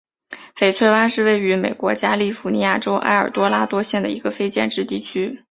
[0.55, 5.39] 翡翠湾是位于美国加利福尼亚州埃尔多拉多县的一个非建制地区。